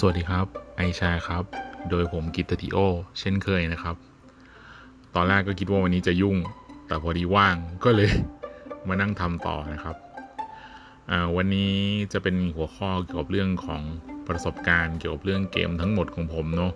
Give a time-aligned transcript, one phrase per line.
[0.00, 1.44] สวัสดีครับ ไอชาครับ
[1.90, 2.78] โดยผมกิตติโอ
[3.18, 3.96] เช่นเคยนะครับ
[5.14, 6.36] ตอนแรกก็คิดว่าวันนี้จะยุ่ง
[6.86, 8.10] แต่พอดีว่างก็เลย
[8.88, 9.96] มานั่งทำต่อนะครับ
[11.36, 11.74] วันนี้
[12.12, 13.82] จะเป็นหัวข้อเกี่ยวกับเรื่องของ
[14.28, 16.72] ประสบการณ์เกี่ยวกับเรื่องเกมทั้งหมดของผมเนาะ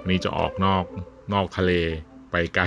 [0.00, 0.84] วันนี้จะออกนอก
[1.32, 1.72] นอกทะเล
[2.30, 2.64] ไปไกล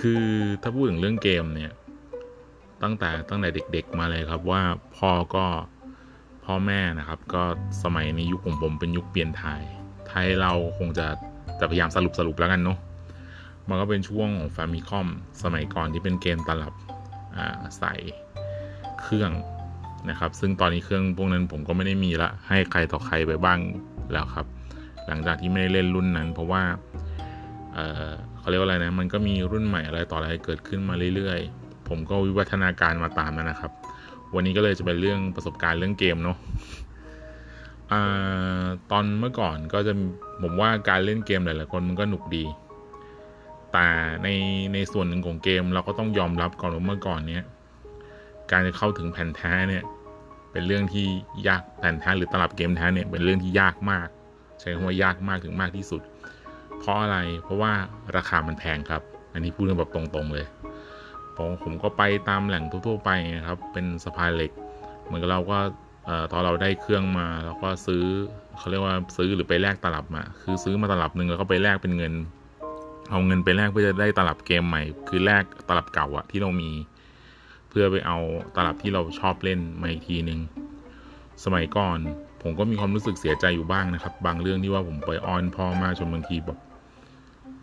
[0.00, 0.24] คือ
[0.62, 1.72] ถ้าพูดถึงเรื่องเกมเนี่ย
[2.82, 4.62] ตั้งแต่ตั้งแต่เด็ก ๆมาเลยครับว่า
[4.96, 5.46] พ่อก็
[6.44, 7.42] พ่อแม่นะครับ ก็
[7.82, 9.60] สมัยในยุคของผมเป็นยุคเปลี่ยนไทย
[10.08, 11.06] ไทยเราคงจะ
[11.60, 12.78] จะพยายามสรุปสรุปแล้วกันเนาะ
[13.68, 15.06] มันก็เป็นช่วงของแฟมิคอม
[15.42, 16.74] สมัยก่อนที่เป็นเกมตลับ
[17.78, 17.94] ใส่
[19.00, 19.32] เครื่อง
[20.10, 23.58] นะครับ ซึ่งตอนนี้เครื่องพวกนั้นผมก็ไม่ได้มีละ ให้ใครต่อใครไปบ้าง
[24.12, 24.46] แล้วครับ
[25.06, 26.62] หลังจากที่ไม่ได้เล่นรุ่นนั้น เพราะว่า
[27.74, 33.72] เเขาเรียกว่าอะไรนะ มันก็มีรุ่นใหม่อะไรต่ออะไรเกิดขึ้นมาเรื่อยๆ ผมก็วิวัฒนาการมาตามนะครับ
[34.34, 36.38] วันนี้ก็เลยจะเป็นเรื่องประสบการณ์เรื่องเกมเนาะ
[37.92, 37.94] อ
[38.90, 39.92] ตอนเมื่อก่อนก็จะ
[40.42, 42.44] ผมว่าการเล่นเกมหลายๆคนมันก็หนุกดี
[43.72, 43.86] แต่
[44.22, 44.28] ใน
[44.74, 47.42] ในส่วนหนึ่งของเกมเราก็ต้องยอมรับก่อนว่าเมื่อก่อนเนี้ย
[48.50, 49.84] การจะเข้าถึงแผ่นแท้เนี่ย
[50.52, 51.06] เป็นเรื่องที่
[51.48, 54.08] ยากแผ่นแท้หรือตลับเกมแท้เนี่ยเป็นเรื่องที่ยากมาก
[54.60, 56.02] ใช้คำว่ายากมากถึงมากที่สุด
[56.78, 57.72] เพราะอะไรเพราะว่า
[58.16, 60.46] ราคามันแพงครับ อันนี้พูดแบบตรงๆเลย
[61.36, 64.52] ผมผมก็ไปตามแหล่งทั่วๆไปนะครับ เป็นสะพายเหล็ก
[65.04, 65.58] เหมือนกับเราก็
[66.32, 68.02] ตอนเราได้เครื่องมาเราก็ซื้อ
[68.58, 72.12] เขาเรียกว่าซื้อหรือไปแลกตลับมา คือซื้อมาตลับหนึ่งแล้วก็ไปแลกเป็นเงิน
[73.10, 76.70] เอาเงินไปแลกเพื่อจะได้ตลับเกมใหม่ คือแลกตลับเก่าอะที่เรามี
[77.68, 78.18] เพื่อไปเอา
[78.56, 80.40] ตลับที่เราชอบเล่นมาอีกทีหนึ่ง
[81.44, 81.98] สมัยก่อน
[82.42, 86.58] ผมก็มีความรู้สึกเสียใจอยู่บ้างนะครับ บางเรื่องที่ว่าผมไปออนพ่อมาจนบางทีแบบ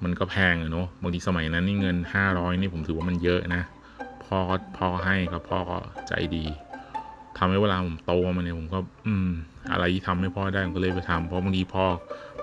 [0.04, 3.62] มันก็แพงอะเนาะบางทีสมัยนั้นนี่เงินห้าร้อยนี่ผมถือว่ามันเยอะนะ
[4.26, 4.40] พ่อ
[4.78, 6.46] พ่อให้ครับพ่อก็ใจดี
[7.38, 9.30] ทำให้เวลาผมโตมาเนี่ยผมก็ อืม
[9.72, 11.86] อะไรที่ทำให้พ่อได้ผมก็เลยไปทำเพราะบางทีพ่อ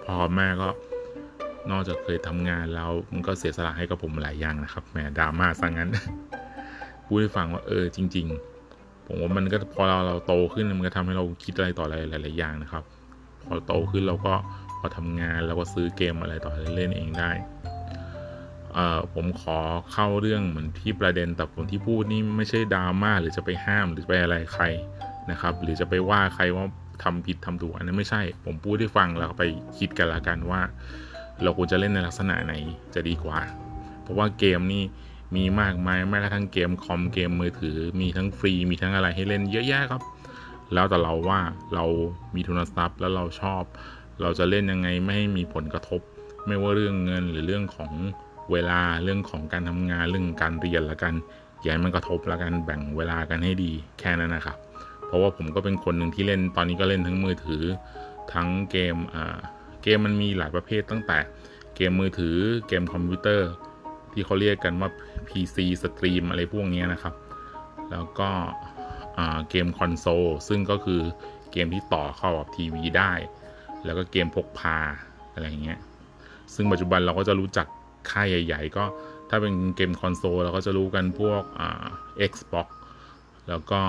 [0.05, 0.69] พ่อแม่ก็
[1.71, 5.91] นอกจากเคยทำงานแล้วมันก็เสียสละให้กับผมหลายอย่างนะครับแหมดราม่าซะงั้น
[7.07, 8.27] พูดให้ฟังว่าเออจริง
[8.67, 12.85] ๆ ผมว่ามันก็พอเราเราโตขึ้นมันก็ทำให้เราคิดอะไรต่ออะไรหลาย ๆ อย่างนะครับ
[13.45, 14.35] พอโตขึ้นเราก็
[14.79, 17.33] พอทำงานแล้วก็ซื้อเกมอะไรต่อเล่นเองได้
[19.15, 19.59] ผมขอ
[19.93, 24.65] เข้าเรื่องเหมือนที่ประเด็นแต่ผมที่พูดนี่ไม่ใช่ดราม่าหรือจะไปห้ามหรือไปอะไรใคร
[25.31, 26.65] นะครับ หรือจะไปว่าใครว่า
[27.03, 29.45] ทำผิดทำถูกอันนั้นไม่ใช่ ผมพูดให้ฟังแล้วไป
[29.79, 30.61] คิดกันละกันว่า
[31.43, 32.55] เราควรจะเล่นในลักษณะไหน
[32.95, 33.41] จะดีกว่า
[34.03, 34.85] เพราะว่าเกมนี่
[35.37, 40.03] มีมากมายแม้กระทั่งเกมคอมเกมมือถือ มีทั้งฟรีมีทั้งอะไรให้เล่นเยอะแยะครับ
[40.75, 41.41] แล้วแต่เราว่า
[41.75, 41.85] เรา
[42.35, 43.63] มีทุนทรัพย์แล้วเราชอบ
[44.23, 46.01] เราจะเล่นยังไงไม่ให้มีผลกระทบ
[46.47, 47.93] ไม่ว่าเรื่องเงินหรือเรื่องของ
[48.53, 51.15] เวลาเรื่องของการทำงานเรื่องการเรียนละกัน
[51.61, 54.57] อย่าให้มันกระทบละกันแบ่งเวลากันให้ดีแค่นั้นนะครับ
[55.07, 57.63] เพราะว่าผมก็เป็นคนหนึ่งที่เล่นตอนนี้ก็เล่นทั้งมือถือ
[58.33, 59.39] ทั้งเกมอ่า
[59.83, 61.19] เกมมันมีหลายประเภทตั้งแต่
[61.77, 62.37] เกมมือถือ
[62.69, 63.49] เกมคอมพิวเตอร์
[64.13, 64.91] ที่เขาเรียกกันว่า
[65.29, 67.15] PC สตรีมอะไรพวกนี้นะครับ
[67.91, 68.31] แล้วก็
[69.51, 71.01] เกมคอนโซลซึ่งก็คือ
[71.53, 73.13] เกมที่ต่อเข้ากับทีวีได้
[73.85, 74.77] แล้วก็เกมพกพา
[75.33, 75.81] อะไรอย่างเงี้ย
[76.55, 77.67] ซึ่งปัจจุบันเราก็จะรู้จัก
[78.11, 78.85] ค่ายใหญ่ ๆ ก็
[79.29, 81.85] ถ้าเป็นเกมคอนโซลเราก็จะรู้กันพวกอ่า
[82.31, 82.67] Xbox
[83.49, 83.81] แล้วก็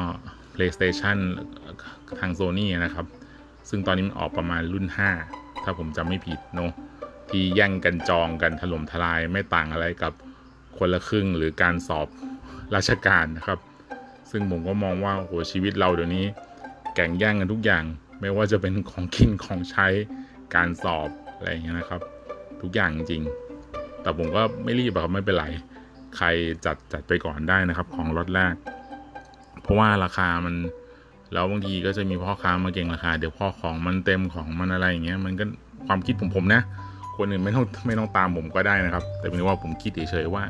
[0.53, 1.17] PlayStation
[2.19, 3.05] ทาง Sony นะครับ
[3.69, 4.85] ซึ่งตอนนี้มันออกประมาณรุ่น
[5.25, 6.71] 5 ถ้าผมจำไม่ผิดเนาะ
[7.29, 10.13] ที่แย่งกันจองกันถล่มทลายไม่ต่างอะไรกับ
[10.77, 12.07] คนละครึ่งหรือการสอบ
[12.75, 13.59] ราชการนะครับ
[14.31, 16.25] ซึ่งผมก็มองว่าโหชีวิตเราเดี๋ยวนี้
[16.95, 17.83] แข่งแย่งกันทุกอย่าง
[18.22, 19.88] ไม่ว่าจะเป็นของกินของใช้
[20.56, 22.02] การสอบอะไรอย่างเงี้ยนะครับ
[22.62, 23.22] ทุกอย่างจริง
[24.02, 25.46] แต่ผมก็ไม่รีบครับไม่เป็นไร
[26.18, 26.28] ใคร
[26.66, 28.53] จัดจัดไปก่อนได้นะครับ ของรถแรก
[29.62, 30.56] เพราะว่าราคามัน
[31.34, 35.46] แล้วบางทีก็จะมีพ่อค้ามาเก่งราคา เดี๋ยวพ่อของมันเต็มของมันอะไรอย่างเงี้ยมันก็
[35.88, 36.62] ความคิดผมผมนะ
[37.16, 40.44] คนอื่นไม่ต้องไม่ต้องตามผมก็ได้นะครับ แต่เป็นว่าผมคิดเฉยๆว่า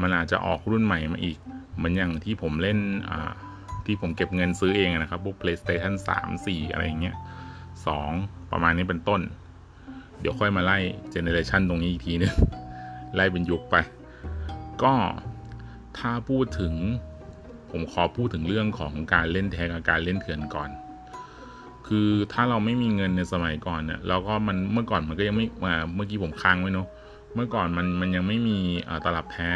[0.00, 1.36] มันอาจจะออกรุ่นใหม่มาอีก
[1.76, 2.78] เหมือนอย่างที่ผมเล่น
[3.08, 3.32] อ่า
[3.88, 7.16] ที่ผมเก็บเงินซื้อเองนะครับพวก PlayStation 3 4 อะไรอย่างเงี้ย
[8.02, 9.20] 2ประมาณนี้เป็นต้น
[10.20, 10.78] เดี๋ยวค่อยมาไล่
[11.10, 12.34] เจเนเรชันตรงนี้อีกทีนึง
[13.14, 13.76] ไล่เป็นยุคไป
[14.82, 14.94] ก็
[15.98, 16.74] ถ้าพูดถึง
[17.70, 20.70] ผมขอพูดถึงเรื่องของการเล่นแทกับการเล่นเถื่อนก่อน
[21.88, 25.46] คือถ้าเราไม่มีเงินในสมัยก่อนเนี่ยแล้วก็มันเมื่อก่อนมันก็ยังไม่
[25.94, 26.88] เมื่อกี้ผมค้างไว้เนาะ
[27.34, 28.58] เมื่อก่อนมันมันยังไม่มี
[29.04, 29.50] ตลับแท้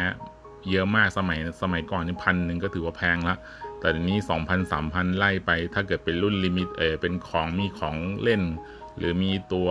[0.71, 3.35] เยอะมากสมัยสมัยก่อนนี่พันหนึ่งก็ถือว่าแพงละ
[3.83, 8.41] แต่ทีนี้ 2,000 3,000 ไล่ไป ถ้าเกิดเป็นรุ่นลิมิตเออเป็นของมีของเล่น
[8.97, 9.69] หรือมีตัว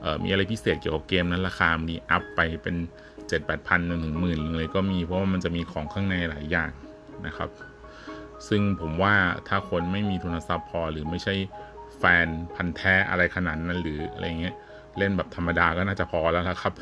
[0.00, 2.76] เออมีอะไรพิเศษเกี่ยวกับเกมนั้นราคามีอัพไปเป็น
[3.08, 6.70] 7 8 0 0 0ถึงหมื่นเลยก็มีเพราะว่ามันจะมีของข้างในหลายอย่าง
[7.26, 7.50] นะครับ
[8.48, 9.14] ซึ่งผมว่า
[9.48, 11.34] ถ้าคนไม่มีทุนทรัพย์พอหรือไม่ใช่
[11.98, 14.54] แฟนพันธ์แท้อะไรขนาดนั้นหรืออะไรเงี้ย
[14.98, 16.72] เล่นแบบธรรมดาก็น่าจะพอแล้วละครับ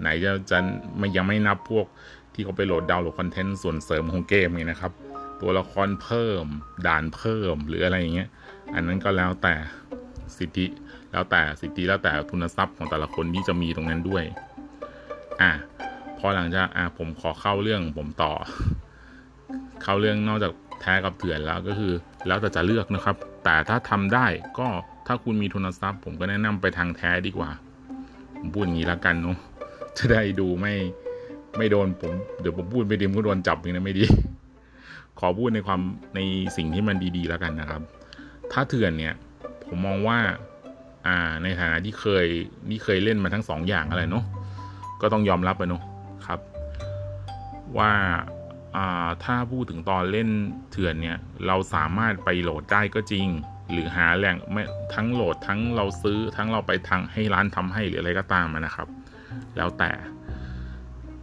[0.00, 0.58] ไหนจะจะ
[0.98, 1.86] ไม่ยังไม่นับพวก
[2.34, 4.92] ที่เขาไปโหลดดาวน์โหลดคอนเทนต์ส่วนเสริมของเกมนี่นะครับ
[5.40, 6.44] ตัวละครเพิ่ม
[6.86, 8.28] ด่านเพิ่มหรืออะไรอย่างเงี้ย
[8.74, 9.54] อันนั้นก็แล้วแต่
[10.38, 10.66] สิทธิ
[11.12, 14.24] แล้วแต่สิทธิแล้วแต่ทุนทรัพย์ของแต่ละคนที่จะมีตรงนั้นด้วย
[15.42, 15.52] อะ
[16.18, 18.32] พอหลังจากอะผมขอเข้าเรื่องผมต่อ
[19.82, 21.92] เข้าเรื่องนอกจากแท้กับเถื่อนแล้วก็คือ
[22.26, 24.26] แล้วแต่จะเลือกนะครับ แต่ถ้าทำได้
[24.58, 24.68] ก็
[25.06, 27.50] ถ้าคุณมีทุนทรัพย์ ผมก็แนะนำไปทางแท้ดีกว่า
[28.38, 29.36] ผมพูดอย่างนี้แล้วกันเนาะ
[29.98, 30.74] จะได้ดูไม่
[31.56, 34.04] ไม่โดนผมเดี๋ยวผมพูดไปดิมก็โดนจับอีกนะไม่ดี
[35.20, 35.80] ขอพูดในความ
[36.16, 36.20] ใน
[36.56, 37.82] สิ่งที่มันดีๆแล้วกันนะครับ
[38.52, 39.14] ถ้าเถื่อนเนี่ย
[39.66, 40.18] ผมมองว่า
[41.06, 42.26] อ่า ในฐานะที่เคย
[42.70, 44.24] นี่เคยเล่นมาทั้งสองอย่างอะไรเนาะ
[45.00, 45.82] ก็ต้องยอมรับไปเนาะ
[46.26, 46.40] ครับ
[47.78, 47.92] ว่า
[49.24, 50.28] ถ้าพูดถึงตอนเล่น
[50.70, 53.26] เถื่อนเนี่ย เราสามารถไปโหลดได้ก็จริง
[53.72, 54.62] หรือหาแหล่งไม่
[54.94, 58.88] ทั้งโหลดทั้งเราซื้อทั้งเราไปทางให้ร้านทำให้หรืออะไรก็ตามนะครับ
[59.56, 59.90] แล้วแต่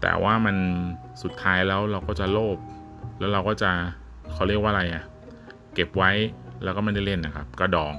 [0.02, 0.56] แต่ว่ามัน
[1.24, 2.58] สุดท้ายแล้วเราก็จะโลภ
[3.20, 3.72] แล้วเราก็จะ
[4.34, 5.04] เขาเรียกว่าอะไรอะ่ะ
[5.74, 6.12] เก็บไว้
[6.64, 7.94] แล้วก็ไม่ได้เล่นนะครับ ก็ดอง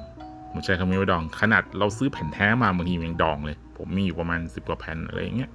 [0.50, 5.50] ผมใช้คำนี้ว่าดอง ขนาดเราซื้อแผ่นแท้มาบางทียังดองเลย ผมมีอยู่ประมาณสิบกว่าแผ่นอะไรอย่างเงี้ย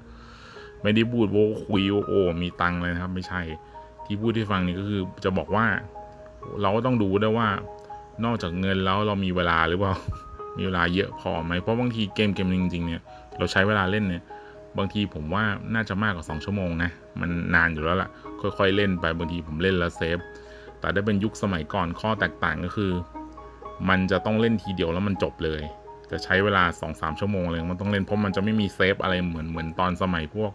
[0.82, 3.42] ไม่ได้พูดโวคุยโอ้มีตังเลยนะครับ ไม่ใช่
[4.06, 5.66] ที่พูดที่ฟังนี่ก็คือจะบอกว่า
[6.62, 7.48] เราก็ต้องดูด้วยว่า
[8.26, 9.94] นอกจากเงินแล้วเรามีเวลาหรือเปล่า
[10.58, 13.02] มีเวลาเยอะพอไหมเพราะบางทีเกมเกมจริงๆเนี่ย
[13.38, 14.24] เราใช้เวลาเล่นเนี่ย
[14.78, 15.44] บางทีผมว่า
[15.76, 18.10] น่าจะมากกว่า 2 ชั่วโมงนะ มันนานอยู่แล้วล่ะ
[18.58, 20.20] ค่อยๆเล่นไปบางทีผมเล่นแล้ว save
[20.80, 22.92] แต่ได้เป็นยุคสมัยก่อนข้อแตกต่างก็คือ
[23.90, 25.62] มันจะต้องเล่นทีเดียวแล้วมันจบเลย
[26.12, 30.52] จะใช้เวลา 2-3 ชั่วโมงเลยมันต้องเล่นเพราะมันจะไม่มี save อะไรเหมือนเหมือนตอนสมัยพวก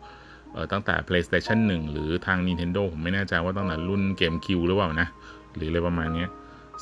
[0.53, 5.09] เออตั้งแต่ PlayStation 1 หรือทาง Nintendo ผมไม่แน่ใจว่าตั้งแต่รุ่น GameCube หรือเปล่านะ
[5.55, 6.27] หรืออะไรประมาณนี้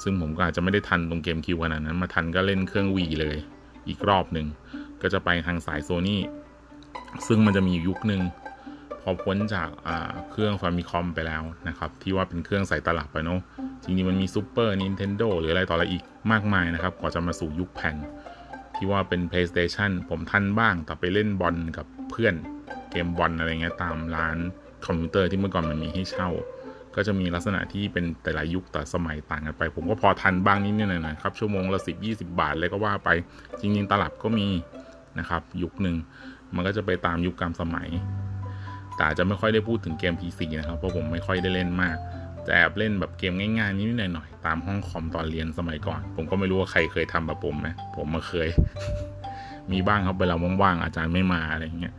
[0.02, 3.36] ซึ่งผมก็อาจจะไม่ได้ทันตรง GameCube ขนาดนั้น มาทันก็เล่นเครื่อง Wii เลย
[3.88, 4.46] อีกรอบหนึ่ง
[5.02, 6.20] ก็จะไปทางสายโซนี่
[7.26, 8.22] ซึ่งมันจะมียุคหนึ่ง
[9.02, 9.68] พอพ้นจาก
[10.30, 13.40] เครื่องฟามิคอมไปแล้วนะครับ ที่ว่าเป็นเครื่องใส่ตลับไปเนาะ
[13.84, 16.02] จริงๆมันมีซูเปอร์นินเทนโดหรืออะไรต่ออะไรอีก
[16.32, 17.96] มากมายนะครับกว่าจะมาสู่ยุคแผ่น
[18.76, 22.34] ที่ว่าเป็น PlayStation ผมทันบ้างแต่ไปเล่นบอลกับเพื่อน
[22.90, 24.36] เกมบอลอะไรเงี้ยตามร้าน
[24.86, 26.28] คอมพิวเตอร์ที่เมื่อก่อนมันมีให้เช่า
[26.94, 33.08] ก็จะมีลักษณะที่เป็นแต่ละยุคแต่สมัยต่างกันไป ผมก็พอทันบ้างนิดนิดหน่อยนะครับ ชั่วโมงละสิบยี่สิบบาทเลยก็ว่าไป
[33.60, 34.48] จริงๆตลับก็มี
[35.18, 35.96] นะครับยุคหนึ่ง
[36.54, 37.88] มันก็จะไปตามยุคกรรมสมัย
[38.96, 41.96] แต่จะไม่ค่อยได้พูดถึงเกม PC นะครับ เพราะผมไม่ค่อยได้เล่นมาก
[42.46, 48.48] จะแอบเล่นแบบเกมง่ายๆนิดหน่อยๆตามห้องคอมตอนเรียนสมัยก่อน ผมก็ไม่รู้ว่าใครเคยทำแบบผมไหมผมมาเคย
[49.72, 51.94] มีบ้างครับเวลาว่างๆอาจารย์ไม่มาอะไรเงี้ย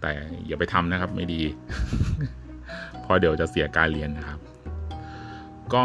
[0.00, 0.12] แต่
[0.46, 1.42] อย่าไปทำนะครับไม่ดี
[3.00, 4.40] เพราะเดี๋ยวจะเสียการเรียนนะครับ
[5.74, 5.84] ก็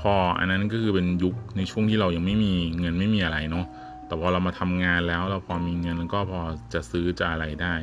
[0.00, 3.66] พออันนั้นก็คือเป็นยุคในช่วงที่เรายังไม่มีเงินไม่มีอะไรเนาะ
[4.06, 6.40] แต่พอเรามาทำงานแล้วเราพอมีเงินก็พอ
[6.74, 7.74] จะซื้อจะอะไรได้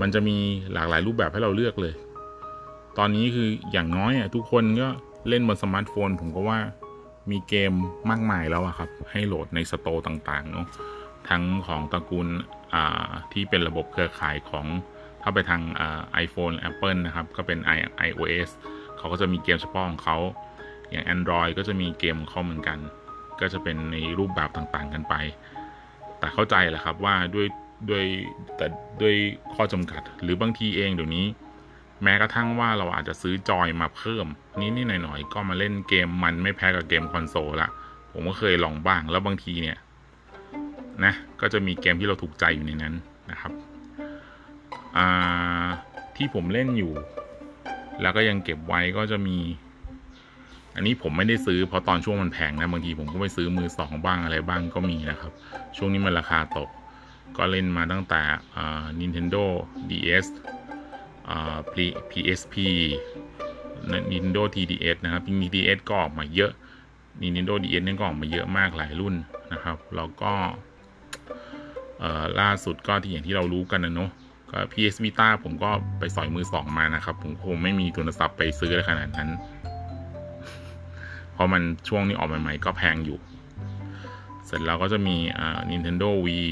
[0.00, 0.36] มันจะมี
[0.72, 1.94] หลากหลายรูปแบบให้เราเลือกเลย
[2.98, 4.88] ตอนนี้คืออย่างน้อยอะทุกคนก็
[5.28, 6.58] เล่นบนสมาร์ทโฟน ผมก็ว่า
[7.30, 7.72] มีเกม
[8.10, 10.66] มากมายแล้วอะครับ ให้โหลดใน store ต่างๆเนาะ
[11.28, 12.28] ทั้งของตระกูล
[13.32, 14.66] ที่เป็นระบบเครือข่ายของ
[15.22, 15.62] ถ้าไปทาง
[16.12, 17.58] ไอโฟน Apple นะครับ ก็เป็น
[18.08, 18.50] iOS
[18.98, 20.18] เขาก็จะมีเกมเฉพาะของเขา
[20.90, 22.78] อย่าง Android ก็จะมีเกมของเขาเหมือนกัน
[23.40, 25.14] ก็จะเป็นในรูปแบบต่างๆกันไป
[26.18, 27.46] แต่เข้าใจแหละครับว่าด้วย
[27.90, 28.04] ด้วย
[28.56, 28.66] แต่
[29.02, 29.14] ด้วย
[29.54, 31.26] ข้อจำกัด หรือบางทีเองเดี๋ยวนี้
[32.02, 34.26] แม้กระทั่งว่าเราอาจจะซื้อจอยมาเพิ่ม
[34.60, 37.70] นิดนิดหน่อยๆ ก็มาเล่นเกมมันไม่แพ้กับเกมคอนโซลละ
[38.12, 39.78] ผมก็เคยลองบ้างแล้วบางทีเนี่ย
[41.04, 42.94] นะก็จะมีเกมที่เราถูกใจอยู่ในนั้น
[43.30, 43.52] นะครับ
[46.16, 46.92] ที่ผมเล่นอยู่
[48.02, 49.38] แล้วก็ยังเก็บไว้ก็จะมี
[50.76, 55.32] อันนี้ผมไม่ได้ซื้อเพราะตอนช่วงมันแพงนะบางทีผมก็ไปซื้อมือสองบ้างอะไรบ้างก็มีนะครับ
[55.76, 56.68] ช่วงนี้มันราคาตก
[57.36, 58.22] ก็เล่นมาตั้งแต่
[59.00, 59.44] Nintendo
[59.90, 60.26] DS
[62.12, 62.54] PSP
[64.10, 66.52] Nintendo TDS นะครับ TDS ก็ออกมาเยอะ
[67.22, 69.14] Nintendo DS นี่ก็ออกมาเยอะมากหลายรุ่น
[69.52, 70.32] นะครับ แล้วก็
[72.40, 74.10] ล่าสุดก็ที่อย่างที่เรารู้กันนะเนาะ
[74.50, 79.28] ก็ PS Vita ผมก็ไปสอยมือสองมานะครับ ผมคงไม่มีทุนทรัพย์ไปซื้อขนาดนั้น
[81.36, 83.18] เพราะมันช่วงนี้ออกใหม่ๆก็แพงอยู่
[84.46, 86.50] เสร็จแล้วก็จะมีอ่า Nintendo Wii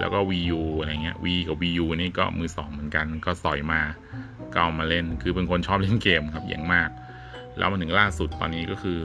[0.00, 3.80] แล้วก็ Wii U อะไรเงี้ย Wii กับ Wii U นี่ก็มือสองเหมือนกันก็สอยมา
[4.52, 6.90] ก็เอามาเล่น คือเป็นคนชอบเล่นเกมครับอย่างมาก
[7.58, 8.98] แล้วมาถึงล่าสุดตอนนี้ก็คือ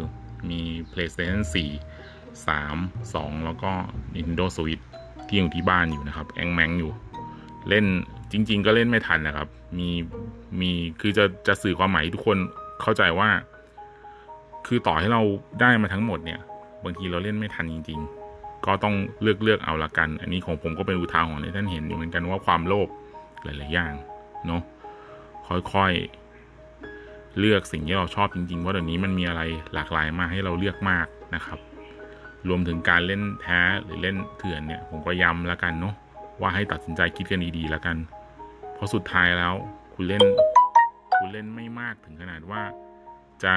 [0.49, 3.71] มี PlayStation 4 3 2 แล้วก็
[4.15, 4.83] Nintendo Switch
[5.27, 6.91] ที่อยู่ที่บ้านอยู่นะครับแองแมงอยู่
[7.69, 7.85] เล่น
[8.31, 9.47] จริง ๆ ก็เล่นไม่ทันนะครับ
[9.79, 9.89] มี
[10.61, 12.37] มีคือจะจะสื่อความหมายทุกคน
[12.81, 13.29] เข้าใจว่า
[14.65, 15.21] คือต่อให้เรา
[15.61, 16.39] ได้มาทั้งหมดเนี่ย
[16.83, 17.99] บางทีเราเล่นไม่ทันจริง
[18.31, 22.87] ๆ ก็ต้องเลือกเลือกเอาละกัน อันนี้ของผมก็เป็นอุทาหรณ์ให้ท่านเห็นอยู่เหมือนกันว่าความโลภ
[23.43, 23.93] หลาย ๆ อย่าง
[24.47, 24.61] เนาะ
[25.73, 29.41] ค่อยๆ เลือกสิ่งที่เราชอบจริง ๆ ว่าเดี๋ยวนี้มันมีอะไร
[29.73, 31.59] หลากหลายมากให้เราเลือกมากนะครับ
[32.47, 35.93] รวมถึงการเล่นแท้หรือเล่นเถื่อนเนี่ย ผมก็ย้ำแล้วกันเนาะ
[36.41, 37.97] ว่าให้ตัดสินใจคิดกันดีๆแล้วกัน
[38.73, 39.53] เพราะสุดท้ายแล้ว
[39.93, 40.23] คุณเล่น
[41.17, 42.61] คุณเล่นไม่มากถึงขนาดว่า
[43.43, 43.55] จะ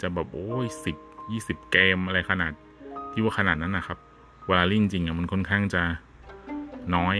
[0.00, 0.96] จะแบบโอ้ยสิบ
[1.30, 2.52] ยี่สิบเกมอะไรขนาด
[3.12, 3.98] ที่ว่าขนาดนั้นนะครับ
[4.46, 5.82] เวลาเล่นจริงอะมันค่อนข้างจะ
[6.94, 7.16] น้อย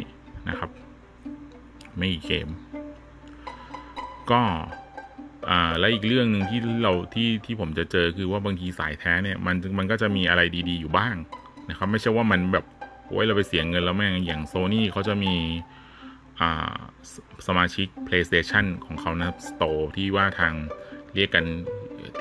[0.48, 0.70] นะครับ
[1.96, 2.48] ไม่กี่เกม
[4.30, 4.40] ก็
[5.50, 11.14] อ่าและอีกเรื่องหนึ่งที่เราที่ที่ผมจะเจอคือว่าบางทีสายแท้เนี่ยมันมันก็จะมีอะไรดีๆอยู่บ้าง
[11.70, 12.64] นะครับ ไม่ใช่ว่ามันแบบ
[13.08, 15.34] โอ้ยเราไปเสียเงินแล้วแม่งอย่างโซนี่เขาจะมี
[16.40, 16.74] อ่า
[17.46, 20.54] สมาชิก PlayStation ของเขานะ Store ที่ว่าทาง
[21.14, 21.44] เรียกกัน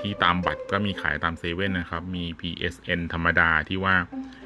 [0.02, 3.96] ที่ตามบัตรก็มีขายตามเซเว่นนะครับ มี PSN ธรรมดาที่ว่า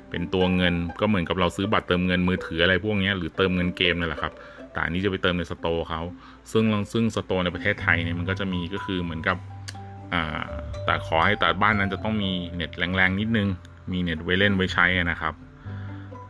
[0.09, 4.33] เป็นตัวเงินก็เหมือนกับเราซื้อบัตรเติมเงินมือถืออะไรพวกนี้หรือเติมเงินเกมนั่นแหละครับ
[4.71, 6.01] แต่อันนี้จะไปเติมใน store เขา
[6.51, 9.37] ซึ่งซึ่ง store ในประเทศไทยเนี่ยมันก็จะมีก็คือเหมือนกับ
[10.85, 13.49] แต่ขอให้แต่บ้านนั้นจะต้องมีเน็ตแรงๆนิดนึง
[13.91, 15.33] มีเน็ตไว้เล่นไว้ใช้นะครับ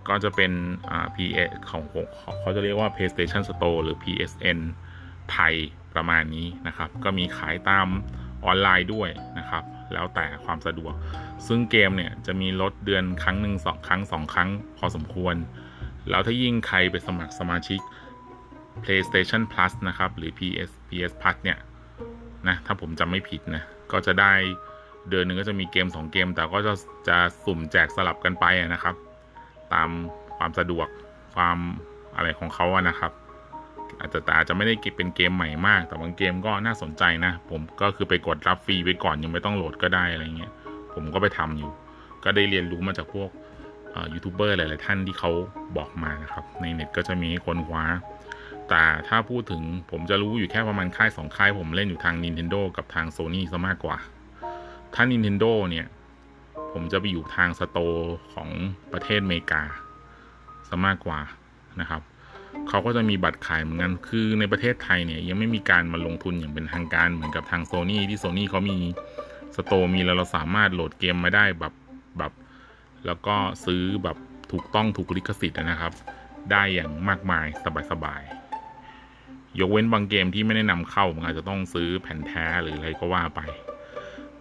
[0.08, 0.52] ก็จะเป็น
[0.90, 4.60] อ่า PS ของของเขาจะเรียกว่า PlayStation Store หรือ PSN
[5.32, 5.54] ไทย
[5.96, 7.88] ประมาณนี้นะครับ ก็มีขายตาม
[8.46, 10.94] ออนไลน์ด้วยนะครับ แล้วแต่ความสะดวก
[11.48, 15.36] ซึ่งเกมเนี่ยจะมีลดเดือนครั้งหนึ่งสองครั้งสองครั้งพอสมควร
[16.10, 17.80] แล้วถ้ายิ่งใครไปสมัครสมาชิก
[18.84, 21.58] PlayStation Plus นะครับ หรือ PS PS Plus เนี่ย
[22.48, 24.34] นะถ้าผมจำไม่ผิดนะก็จะได้
[25.10, 26.74] เดือนหนึ่งก็จะมีเกม 2 เกม แต่ก็จะ
[27.08, 28.96] จะสุ่มแจกสลับกันไปนะครับ
[29.74, 29.90] ตาม
[30.38, 30.88] ความสะดวก
[31.36, 31.58] ความ
[32.16, 33.12] อะไรของเขาอะนะครับ
[34.00, 40.52] อาจจะแต่อาจจะไม่ได้เก็บเป็นเกมใหม่มาก แต่บางเกมก็น่าสนใจนะ ผมก็คือไปกดรับฟรีไปก่อนยังไม่ต้องโหลดก็ได้อะไรเงี้ย
[40.94, 41.72] ผมก็ไปทำอยู่
[42.24, 43.30] ก็ได้เรียนรู้มาจากพวก
[44.14, 45.32] ยูทูบเบอร์หลาย ๆ ท่านที่เขา
[45.78, 47.86] บอกมานะครับ ในเน็ตก็จะมีคนคว้า
[48.70, 53.98] แต่ถ้าพูดถึงผมจะรู้อยู่แค่ประมาณค่ายสองค่าย ผมเล่นอยู่ทาง Nintendo กับทาง Sony ซะมากกว่า
[54.94, 55.86] ถ้า Nintendo เนี่ย
[56.74, 58.50] ผมจะไปอยู่ทางสโตร์ของ
[58.94, 59.64] ประเทศอเมริกา
[60.68, 61.20] ซะมากกว่า
[61.80, 62.02] นะครับ
[62.70, 68.78] เขาก็จะมีบัตรขายเหมือนกัน คือในประเทศไทยเนี่ยยังไม่มีการมาลงทุนอย่างเป็นทางการเหมือนกับทางโซ n y ที่โซ n y เขามี
[69.56, 71.74] สโตมีแล้วเราสามารถโหลดเกมมาได้แบบ
[72.18, 72.32] แบบ
[73.06, 74.18] แล้วก็ซื้อแบบ
[74.52, 75.94] ถูกต้องถูกลิขสิทธิ์นะครับ
[76.52, 77.46] ได้อย่างมากมาย
[77.92, 83.42] สบายๆ ยกเว้นบางเกมที่ไม่ได้นำเข้ามันอาจจะต้องซื้อแผ่นแท้หรืออะไรก็ว่าไป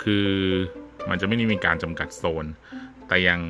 [0.03, 0.27] คือ
[1.09, 2.47] มันจะไม่ได้มีการจำกัดโซน
[3.09, 3.41] แต่ยัง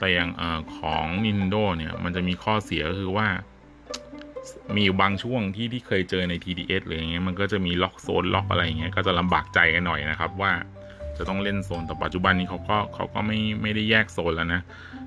[0.00, 0.42] แต่อย่างอ
[0.76, 3.28] ของ Nintendo เนี่ย มันจะมีข้อเสียก็คือว่า
[4.76, 10.52] มีบางช่วงที่ที่เคยเจอใน TDS หรืออย่างเงี้ยมันก็จะมีล็อกโซนล็อกอะไรอย่างเงี้ยก็จะลำบากใจกันหน่อยนะครับว่า
[11.18, 14.60] จะต้องเล่นโซนแต่ปัจจุบันนี้เขาก็เขาก็ไม่ไม่ได้แยกโซนแล้วนะ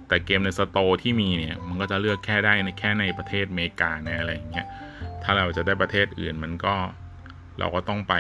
[0.08, 4.68] แต่เกมในสโตร์ที่มีเนี่ย มันก็จะเลือกแค่ได้ในแค่ในประเทศอเมริกาในอะไรอย่างเงี้ย
[5.24, 6.76] ถ้าเราจะได้ประเทศอื่นมันก็
[7.60, 8.14] เราก็ต้องไป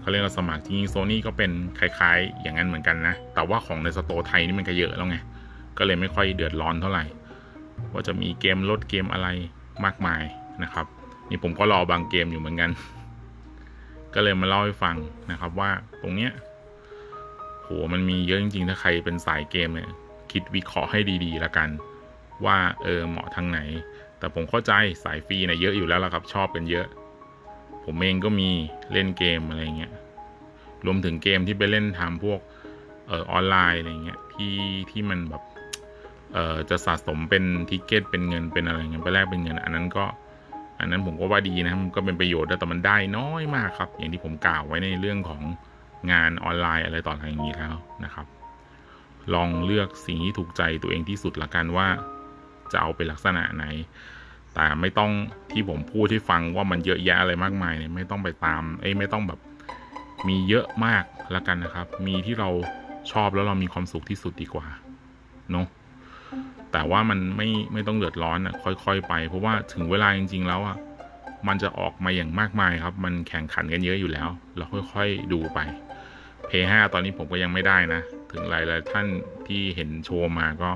[0.00, 5.18] เขาเรียกว่าสมัครจริงๆโซนี่ก็เป็นคล้าย ๆ อย่างนั้นเหมือนกันนะ แต่ว่าของในสโตร์ไทยนี่มันก็เยอะแล้วไง
[5.78, 7.04] ก็เลยไม่ค่อยเดือดร้อนเท่าไหร่
[7.92, 9.28] ว่าจะมีเกมลดเกมอะไร
[9.84, 10.22] มากมาย
[10.62, 10.86] นะครับ
[11.30, 12.70] นี่ผมก็รอบางเกมอยู่เหมือนกัน
[14.14, 14.96] ก็เลยมาเล่าให้ฟัง
[15.30, 15.70] นะครับว่า
[16.02, 16.32] ตรงเนี้ย
[17.62, 19.90] โหมันมีเยอะจริงๆ ถ้าใครเป็นสายเกมเนี่ย
[20.32, 21.68] คิดวิเคราะห์ให้ดีๆล้วกัน
[22.44, 23.60] ว่าเออเหมาะทางไหน
[24.18, 24.72] แต่ผมเข้าใจ
[25.04, 26.86] สายฟรีเนี่ยเยอะอยู่แล้วละครับชอบกันเยอะ
[27.84, 28.50] ผมเองก็มี
[28.92, 29.92] เล่นเกมอะไรเงี้ย
[30.84, 32.40] รวมถึงเกมที่ไปเล่นทำพวก
[33.08, 34.54] เออออนไลน์อะไรเงี้ยที่
[34.90, 35.42] ที่มันแบบ
[36.34, 40.04] เอ่อจะสะสมเป็นทิเก็ตเป็นเงินเป็นอะไรเงี้ยไปแลกเป็นเงิน อันนั้นก็
[40.78, 45.42] อันนั้นผมก็ว่าดีนะมันก็เป็นประโยชน์แต่มันได้น้อยมากครับ อย่างที่ผมกล่าวไว้ในเรื่องของ
[46.12, 47.74] งานออนไลน์อะไรต่ออะไรอย่างนี้แล้ว
[48.04, 48.26] นะครับ
[49.34, 51.86] ลองเลือกสิ่งที่ถูกใจตัวเองที่สุดละกันว่า
[52.72, 53.64] จะเอาเป็นลักษณะไหน
[54.54, 55.10] แต่ไม่ต้อง
[55.52, 59.40] ที่ผมพูดที่ฟังว่ามันเยอะแยะอะไรมากมายเนี่ยไม่ต้องไปตามเอ้ไม่ต้องแบบ
[60.28, 62.50] มีเยอะมากละกันนะครับ มีที่เรา
[63.12, 64.66] ชอบแล้วเรามีความสุขที่สุดดีกว่า
[65.50, 65.66] เนาะ
[66.76, 68.54] แต่ว่ามันไม่ไม่ต้องเดือดร้อนอะ
[68.84, 70.76] ค่อย ๆ ไป เพราะว่าถึงเวลาจริง ๆ แล้วอะ
[71.48, 75.60] มันจะออกมาอย่างมากมายครับ มันแข่งขันกันเยอะอยู่แล้ว เราค่อยๆดูไป
[76.46, 78.00] Play ห้าตอนนี้ผมก็ยังไม่ได้นะ
[78.30, 79.06] ถึงหลายๆท่าน
[79.46, 80.70] ที่เห็นโชว์มาก็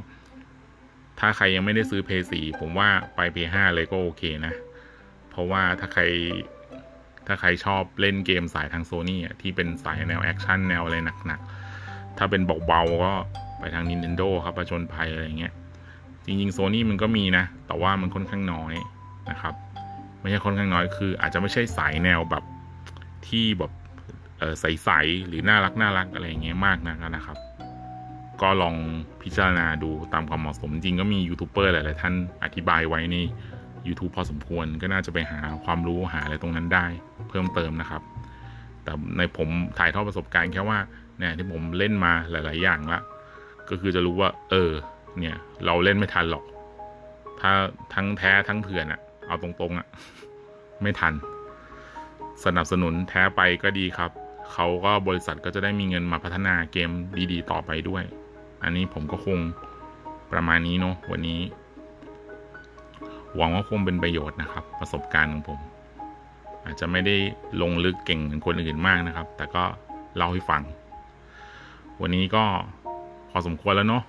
[1.21, 4.55] ถ้าใครยังไม่ได้ซื้อเพย์สี่ผมว่าไปเพย์ห้าเลยก็โอเคนะ
[5.31, 6.03] เพราะว่าถ้าใคร
[7.27, 13.13] ถ้าใครชอบเล่นเกมสายทางโซนี่อะที่เป็นสายแนวแอคชั่นแนวอะไรหนักๆ ถ้าเป็นเบาๆก็
[13.59, 15.55] ไปทาง Nintendo ครับประจนภัยอะไรเงี้ย
[16.29, 18.75] จริงๆโซนี่มันก็มีนะ แต่ว่ามันค่อนข้างน้อย
[19.31, 19.55] นะครับ
[20.21, 22.45] ไม่ใช่ค่อนข้างน้อยคือ อาจจะไม่ใช่สายแนวแบบ
[23.29, 23.73] ที่แบบ
[24.61, 27.39] ใสๆหรือน่ารักน่ารักอะไรเงี้ยมากนักนะครับ
[28.43, 28.75] ก็ลอง
[29.23, 33.17] พิจารณาดูตามความเหมาะสมจริงก็มียูทูบเบอร์หลายๆท่านอธิบายไว้ใน
[33.87, 36.87] YouTube พอสมควรก็น่าจะไปหาความรู้หาอะไรตรงนั้นได้
[37.29, 38.03] เพิ่มเติมนะครับ
[38.85, 40.79] แต่ในผมถ่ายทอดประสบการณ์แค่ว่า
[41.19, 43.01] เนี่ยที่ผมเล่นมาหลาย ๆ อย่างละ
[43.71, 44.71] ก็คือจะรู้ว่า เออ
[45.21, 46.45] เนี่ย เราเล่นไม่ทันหรอก
[47.41, 47.53] ถ้า
[47.95, 49.87] ทั้งแท้ทั้งเถื่อนอะเอาตรงๆอะ
[50.83, 51.15] ไม่ทัน
[52.45, 54.11] สนับสนุนแท้ไปก็ดีครับ
[54.53, 56.91] เขาก็บริษัทก็จะได้มีเงินมาพัฒนาเกม
[57.33, 58.05] ดีๆ ต่อไปด้วย
[58.63, 59.39] อันนี้ผมก็คง
[60.33, 61.41] ประมาณนี้เนาะวันนี้
[63.37, 65.61] หวังว่าคงเป็นประโยชน์นะครับ ประสบการณ์ของผม
[66.65, 67.17] อาจจะไม่ได้
[67.63, 69.65] ลงลึกเก่งเหมือนคนอื่นมากนะครับ แต่ก็
[70.17, 70.63] เล่าให้ฟัง
[72.01, 72.45] วันนี้ก็
[73.31, 74.03] พอสมควรแล้วเนาะ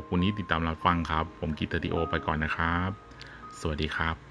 [0.00, 2.90] ขอบคุณที่ติดตามรับฟังครับ ผมกิตติโอไปก่อนนะครับ
[3.60, 4.29] สวัสดีครับ